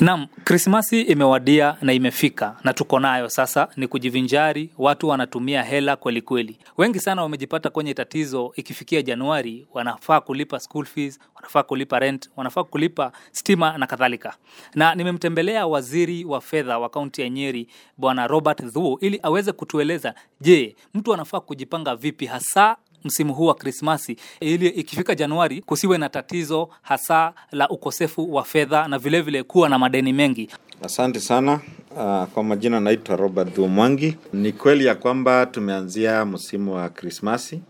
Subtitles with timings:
[0.00, 4.70] Naam, Krismasi imewadia na imefika na tuko nayo sasa, ni kujivinjari.
[4.78, 8.52] Watu wanatumia hela kweli kweli, wengi sana wamejipata kwenye tatizo.
[8.56, 14.34] Ikifikia Januari, wanafaa kulipa school fees, wanafaa kulipa rent, wanafaa kulipa stima na kadhalika.
[14.74, 20.14] Na nimemtembelea waziri wa fedha wa kaunti ya Nyeri, Bwana Robert Thuo, ili aweze kutueleza,
[20.40, 26.08] je, mtu anafaa kujipanga vipi hasa msimu huu wa Krismasi ili ikifika Januari kusiwe na
[26.08, 30.48] tatizo hasa la ukosefu wa fedha na vilevile vile kuwa na madeni mengi.
[30.84, 31.60] Asante sana.
[31.90, 34.16] Uh, kwa majina naitwa Robert Dhumwangi.
[34.32, 37.60] Ni kweli ya kwamba tumeanzia msimu wa Krismasi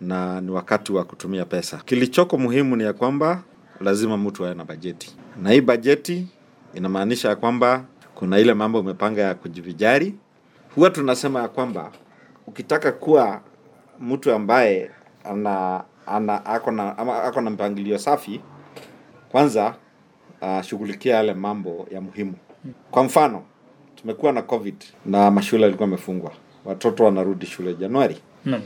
[0.00, 1.76] na ni wakati wa kutumia pesa.
[1.84, 3.42] Kilichoko muhimu ni ya kwamba
[3.80, 6.26] lazima mtu awe na bajeti, na hii bajeti
[6.74, 7.84] inamaanisha ya kwamba
[8.14, 10.14] kuna ile mambo umepanga ya kujivijari.
[10.74, 11.92] Huwa tunasema ya kwamba
[12.46, 13.40] ukitaka kuwa
[14.00, 14.90] mtu ambaye
[15.24, 18.40] ana, ana ako na ama ako na mpangilio safi,
[19.32, 19.74] kwanza
[20.42, 22.34] uh, shughulikia yale mambo ya muhimu.
[22.90, 23.42] Kwa mfano,
[23.96, 24.74] tumekuwa na COVID
[25.06, 26.30] na mashule yalikuwa yamefungwa,
[26.64, 28.18] watoto wanarudi shule Januari.
[28.44, 28.62] Naam.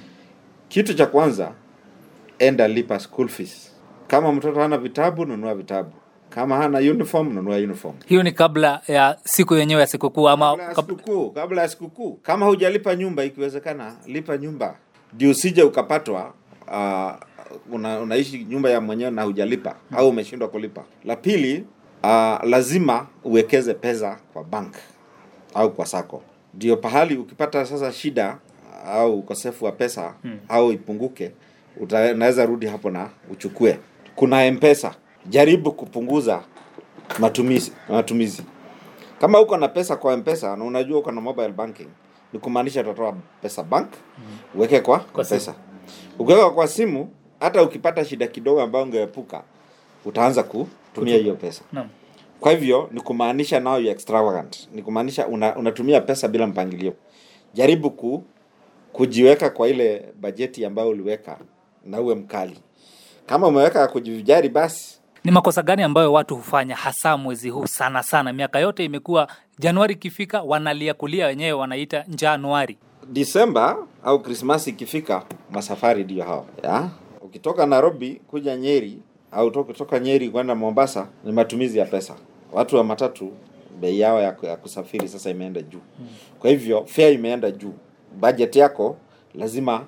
[0.68, 1.52] Kitu cha kwanza,
[2.38, 3.72] enda lipa school fees.
[4.06, 5.90] Kama mtoto hana vitabu, nunua vitabu.
[6.30, 7.94] Kama hana uniform, nunua uniform.
[8.06, 12.12] Hiyo ni kabla ya siku yenyewe ya sikukuu ama Kabla ya sikukuu, kabla ya sikukuu.
[12.22, 14.76] Kama hujalipa nyumba, ikiwezekana lipa nyumba,
[15.14, 16.32] ndio usije ukapatwa
[16.68, 17.12] uh,
[17.74, 20.84] una, unaishi nyumba ya mwenyewe na hujalipa au umeshindwa kulipa.
[21.04, 21.64] La pili,
[22.02, 24.74] uh, lazima uwekeze pesa kwa bank
[25.54, 26.22] au kwa sako,
[26.54, 28.38] ndio pahali ukipata sasa shida
[28.86, 30.38] au ukosefu wa pesa hmm.
[30.48, 31.30] au ipunguke,
[31.80, 33.78] unaweza rudi hapo na uchukue.
[34.14, 34.94] Kuna mpesa,
[35.26, 36.42] jaribu kupunguza
[37.18, 38.42] matumizi matumizi
[39.20, 41.88] kama uko na pesa kwa mpesa na unajua uko na mobile banking
[42.34, 43.88] ni kumaanisha utatoa pesa bank
[44.54, 45.40] uweke kwa, kwa simu.
[45.40, 45.54] pesa
[46.18, 47.08] ukiweka kwa simu
[47.40, 49.42] hata ukipata shida kidogo ambayo ungeepuka
[50.04, 51.62] utaanza kutumia hiyo pesa.
[51.72, 51.88] Naam.
[52.40, 54.68] kwa hivyo ni kumaanisha nao you extravagant.
[54.72, 56.94] Ni kumaanisha una, unatumia pesa bila mpangilio.
[57.54, 58.22] Jaribu ku,
[58.92, 61.38] kujiweka kwa ile bajeti ambayo uliweka
[61.84, 62.58] na uwe mkali.
[63.26, 68.32] Kama umeweka kujivijari basi Ni makosa gani ambayo watu hufanya hasa mwezi huu sana sana?
[68.32, 72.78] Miaka yote imekuwa Januari ikifika wanalia kulia wenyewe, wanaita Januari.
[73.12, 76.88] Disemba au Krismasi ikifika, masafari ndio hao ya
[77.20, 78.98] ukitoka Nairobi kuja Nyeri
[79.32, 82.14] au to- kutoka Nyeri kwenda Mombasa ni matumizi ya pesa.
[82.52, 83.32] Watu wa matatu
[83.80, 85.80] bei yao ya, ya kusafiri sasa imeenda juu,
[86.38, 87.74] kwa hivyo fare imeenda juu.
[88.20, 88.96] Bajeti yako
[89.34, 89.84] lazima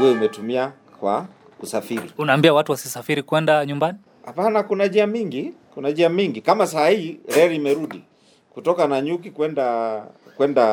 [0.00, 1.26] uwe umetumia kwa
[1.60, 2.10] kusafiri.
[2.18, 3.98] Unaambia watu wasisafiri kwenda nyumbani.
[4.26, 6.40] Hapana, kuna njia mingi, kuna njia mingi.
[6.40, 8.02] Kama saa hii reli imerudi
[8.50, 10.00] kutoka Nanyuki kwenda
[10.36, 10.64] kwenda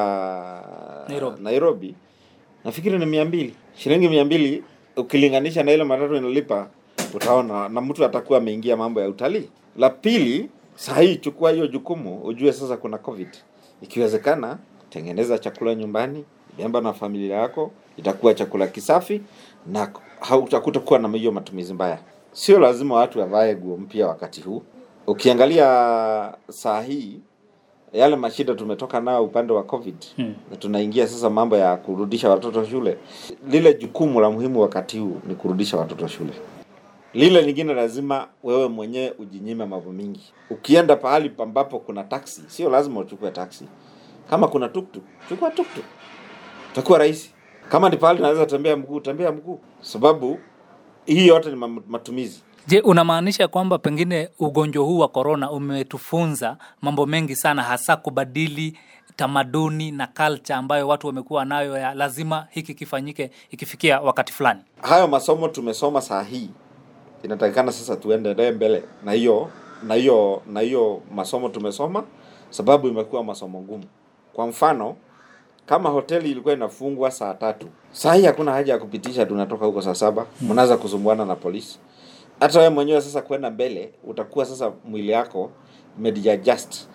[1.07, 1.41] Nairobi.
[1.43, 1.95] Nairobi,
[2.65, 4.63] nafikiri ni mia mbili shilingi mia mbili
[4.97, 6.67] ukilinganisha na ile matatu inalipa,
[7.13, 9.49] utaona na mtu atakuwa ameingia mambo ya utalii.
[9.77, 13.27] La pili, saa hii chukua hiyo jukumu, ujue sasa kuna COVID.
[13.81, 14.57] Ikiwezekana
[14.89, 16.25] tengeneza chakula nyumbani,
[16.57, 19.21] bemba na familia yako, itakuwa chakula kisafi
[19.67, 21.99] na hautakuwa na hiyo matumizi mbaya.
[22.31, 24.61] Sio lazima watu wavae nguo mpya wakati huu.
[25.07, 25.65] Ukiangalia
[26.49, 27.19] saa hii
[27.93, 30.33] yale mashida tumetoka nayo upande wa COVID Hmm.
[30.51, 32.97] na tunaingia sasa mambo ya kurudisha watoto shule.
[33.49, 36.33] Lile jukumu la muhimu wakati huu ni kurudisha watoto shule.
[37.13, 40.33] Lile lingine lazima wewe mwenyewe ujinyime mambo mingi.
[40.49, 43.65] Ukienda pahali ambapo kuna taksi, sio lazima uchukue taksi.
[44.29, 45.83] Kama kuna tuktuk, chukua tuktuk,
[46.71, 47.33] itakuwa rahisi.
[47.69, 50.39] Kama ni pahali naweza tembea mguu, tembea mguu, sababu
[51.05, 51.55] hii yote ni
[51.87, 52.41] matumizi.
[52.67, 58.77] Je, unamaanisha kwamba pengine ugonjwa huu wa korona umetufunza mambo mengi sana, hasa kubadili
[59.15, 64.59] tamaduni na culture ambayo watu wamekuwa nayo ya lazima hiki kifanyike ikifikia wakati fulani?
[64.81, 66.49] hayo masomo tumesoma saa hii
[67.23, 69.49] inatakikana sasa tuendelee mbele na hiyo
[69.83, 72.03] na hiyo na hiyo masomo tumesoma
[72.49, 73.83] sababu imekuwa masomo ngumu
[74.33, 74.95] kwa mfano
[75.65, 79.95] kama hoteli ilikuwa inafungwa saa tatu saa hii hakuna haja ya kupitisha tunatoka huko saa
[79.95, 81.79] saba mnaweza kusumbuana na polisi
[82.39, 85.51] hata wewe mwenyewe sasa kwenda mbele utakuwa sasa mwili yako
[85.99, 86.87] imejiadjust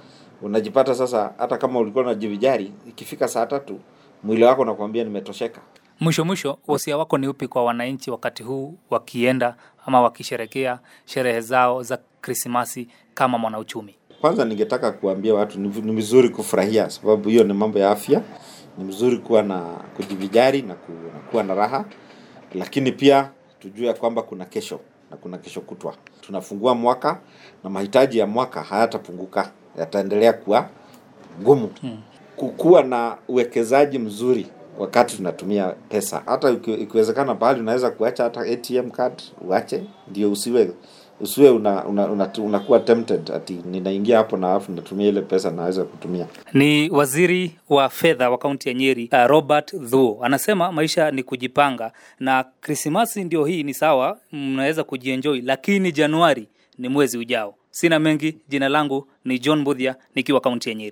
[0.43, 3.78] unajipata sasa hata kama ulikuwa unajivijari ikifika saa tatu
[4.22, 5.60] mwili wako unakuambia nimetosheka
[6.01, 11.83] Mwisho mwisho, wasia wako ni upi kwa wananchi wakati huu wakienda ama wakisherekea sherehe zao
[11.83, 13.95] za Krismasi kama mwanauchumi?
[14.21, 18.22] Kwanza ningetaka kuambia watu ni vizuri kufurahia, sababu hiyo ni mambo ya afya.
[18.78, 19.61] Ni mzuri kuwa na
[19.97, 20.75] kujivijari na,
[21.31, 21.84] kuwa na raha,
[22.55, 23.31] lakini pia
[23.61, 24.81] tujue kwamba kuna kesho
[25.11, 25.95] na kuna kesho kutwa.
[26.21, 27.21] Tunafungua mwaka
[27.65, 30.69] na mahitaji ya mwaka hayatapunguka, yataendelea kuwa
[31.43, 31.71] ngumu.
[32.37, 34.47] Kukuwa na uwekezaji mzuri
[34.78, 40.71] wakati tunatumia pesa, hata ikiwezekana, pahali unaweza kuacha hata ATM card uache, ndio usiwe
[41.21, 45.84] usiwe una, una, una, unakuwa tempted ati ninaingia hapo na afu natumia ile pesa naweza
[45.84, 51.22] kutumia Ni waziri wa fedha wa kaunti ya Nyeri uh, Robert Thuo anasema maisha ni
[51.22, 56.48] kujipanga, na Krismasi ndio hii ni sawa, mnaweza kujienjoy, lakini Januari
[56.78, 57.54] ni mwezi ujao.
[57.71, 60.84] Sina mengi, jina langu ni John Budhia nikiwa kaunti ya Nyeri.